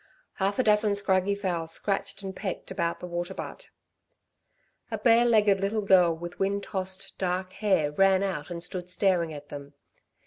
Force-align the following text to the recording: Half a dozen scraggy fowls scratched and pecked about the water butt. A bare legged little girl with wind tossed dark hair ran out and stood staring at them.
Half 0.37 0.57
a 0.57 0.63
dozen 0.63 0.95
scraggy 0.95 1.35
fowls 1.35 1.73
scratched 1.73 2.23
and 2.23 2.35
pecked 2.35 2.71
about 2.71 2.99
the 3.01 3.05
water 3.05 3.35
butt. 3.35 3.69
A 4.89 4.97
bare 4.97 5.25
legged 5.25 5.59
little 5.59 5.83
girl 5.83 6.11
with 6.17 6.39
wind 6.39 6.63
tossed 6.63 7.15
dark 7.19 7.53
hair 7.53 7.91
ran 7.91 8.23
out 8.23 8.49
and 8.49 8.63
stood 8.63 8.89
staring 8.89 9.31
at 9.31 9.49
them. 9.49 9.75